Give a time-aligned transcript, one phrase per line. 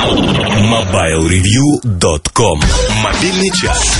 [0.00, 2.60] MobileReview.com
[3.02, 3.98] Мобильный час.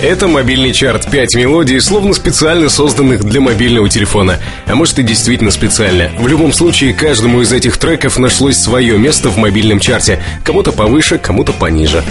[0.00, 1.10] Это мобильный чарт.
[1.10, 4.38] Пять мелодий, словно специально созданных для мобильного телефона.
[4.66, 6.12] А может и действительно специально.
[6.16, 10.22] В любом случае, каждому из этих треков нашлось свое место в мобильном чарте.
[10.44, 12.04] Кому-то повыше, кому-то пониже.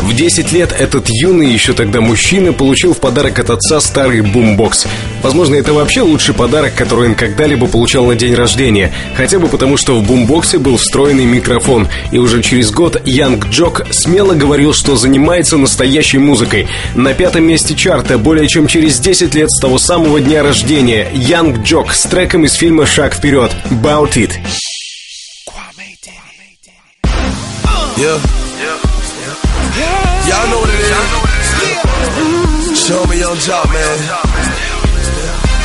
[0.00, 4.86] В 10 лет этот юный, еще тогда мужчина, получил в подарок от отца старый бумбокс.
[5.22, 8.92] Возможно, это вообще лучший подарок, который он когда-либо получал на день рождения.
[9.14, 11.86] Хотя бы потому, что в бумбоксе был встроенный микрофон.
[12.12, 16.66] И уже через год Янг Джок смело говорил, что занимается настоящей музыкой.
[16.94, 21.62] На пятом месте чарта более чем через 10 лет с того самого дня рождения Янг
[21.62, 24.30] Джок с треком из фильма «Шаг вперед» «Bout It».
[27.98, 28.39] Yeah.
[29.70, 30.90] Y'all know what it is.
[32.86, 33.98] Show me Young Jock, man.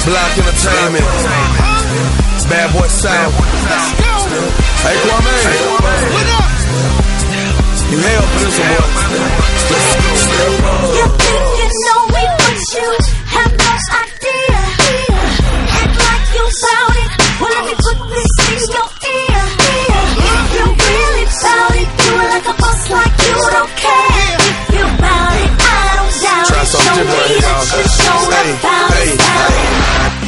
[0.05, 1.05] Black Entertainment.
[2.45, 3.33] Bad Boy Sound.
[4.85, 5.35] Hey, Kwame.
[6.13, 6.45] What up?
[7.89, 8.69] You for this one.
[10.93, 13.24] You think you know me, but you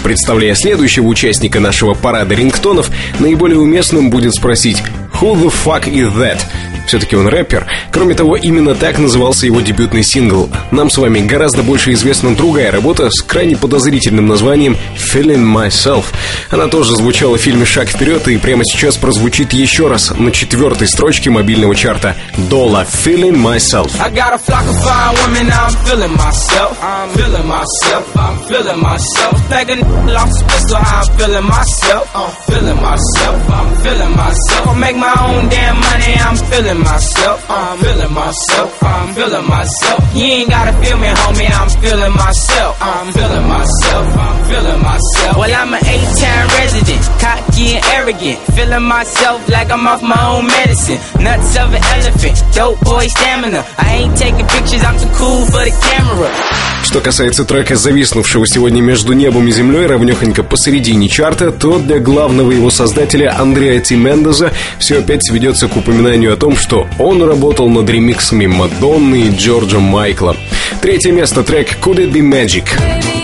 [0.07, 4.81] Представляя следующего участника нашего парада рингтонов, наиболее уместным будет спросить
[5.19, 6.39] «Who the fuck is that?»
[6.87, 7.67] Все-таки он рэпер.
[7.91, 10.49] Кроме того, именно так назывался его дебютный сингл.
[10.71, 16.05] Нам с вами гораздо больше известна другая работа с крайне подозрительным названием «Feeling Myself».
[16.49, 20.87] Она тоже звучала в фильме «Шаг вперед» и прямо сейчас прозвучит еще раз на четвертой
[20.87, 22.15] строчке мобильного чарта.
[22.49, 23.91] Дола «Feeling Myself».
[34.87, 37.45] I'm own damn money, I'm feeling myself.
[37.49, 39.99] I'm feeling myself, I'm feeling myself.
[40.15, 42.77] You ain't gotta feel me, homie, I'm feeling myself.
[42.81, 43.46] I'm feeling
[48.07, 48.39] arrogant.
[48.55, 50.99] Feeling myself like I'm off my own medicine.
[51.21, 53.63] Nuts of an elephant, dope boy stamina.
[53.77, 56.29] I ain't taking pictures, I'm too cool for the camera.
[56.83, 62.51] Что касается трека, зависнувшего сегодня между небом и землей, равнехонько посередине чарта, то для главного
[62.51, 67.69] его создателя Андреа Ти Мендеза все опять сведется к упоминанию о том, что он работал
[67.69, 70.37] над ремиксами Мадонны и Джорджа Майкла.
[70.81, 73.16] Третье место трек «Could It Be Magic».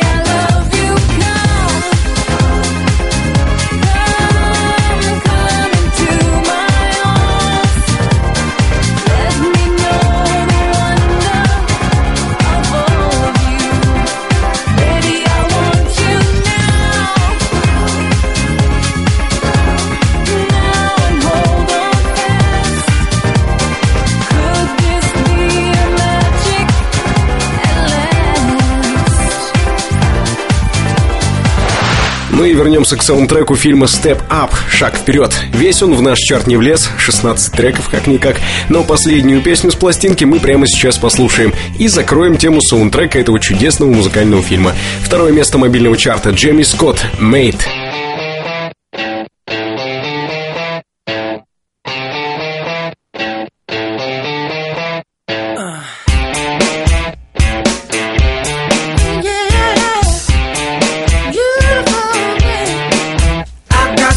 [32.42, 35.34] И вернемся к саундтреку фильма «Step Up» «Шаг вперед».
[35.54, 38.38] Весь он в наш чарт не влез, 16 треков как-никак,
[38.70, 43.92] но последнюю песню с пластинки мы прямо сейчас послушаем и закроем тему саундтрека этого чудесного
[43.92, 44.74] музыкального фильма.
[45.04, 47.83] Второе место мобильного чарта Джемми Скотт «Mate».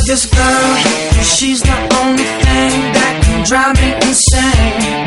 [0.06, 0.76] This girl,
[1.24, 5.02] she's the only thing that can drive me insane.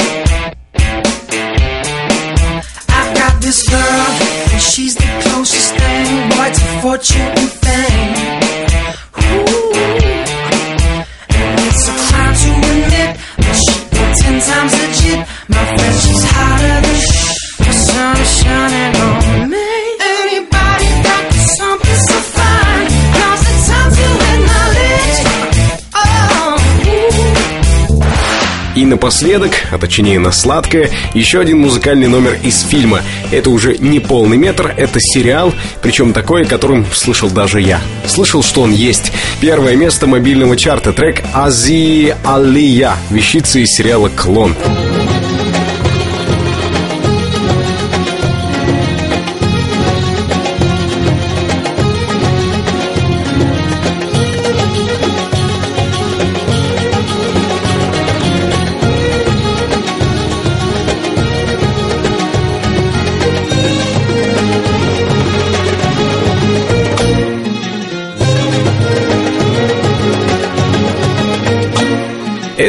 [2.89, 4.05] I got this girl,
[4.51, 8.11] and she's the closest thing, boy, to fortune and fame.
[9.23, 9.71] Ooh.
[11.31, 15.19] And it's a crime to admit that she ain't ten times legit.
[15.47, 16.99] My friend, she's hotter than
[17.63, 19.28] the sun shining on
[28.89, 33.01] напоследок, а точнее на сладкое, еще один музыкальный номер из фильма.
[33.31, 37.79] Это уже не полный метр, это сериал, причем такой, о котором слышал даже я.
[38.05, 39.11] Слышал, что он есть.
[39.39, 44.55] Первое место мобильного чарта трек Ази Алия, вещица из сериала «Клон».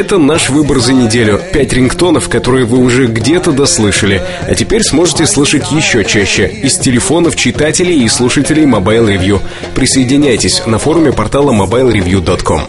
[0.01, 1.39] Это наш выбор за неделю.
[1.53, 4.19] Пять рингтонов, которые вы уже где-то дослышали.
[4.49, 6.47] А теперь сможете слышать еще чаще.
[6.47, 9.39] Из телефонов читателей и слушателей Mobile Review.
[9.75, 12.61] Присоединяйтесь на форуме портала mobilereview.com.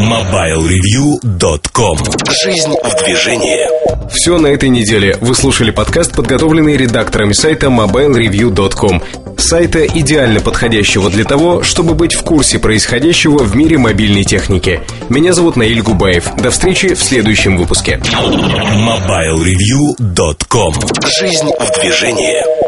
[0.00, 1.98] MobileReview.com
[2.42, 4.08] Жизнь в движении.
[4.10, 5.18] Все на этой неделе.
[5.20, 9.02] Вы слушали подкаст, подготовленный редакторами сайта mobilereview.com.
[9.36, 14.82] Сайта, идеально подходящего для того, чтобы быть в курсе происходящего в мире мобильной техники.
[15.08, 16.34] Меня зовут Наиль Губаев.
[16.36, 17.98] До встречи в следующем выпуске.
[18.02, 20.74] MobileReview.com
[21.18, 22.65] Жизнь в движении.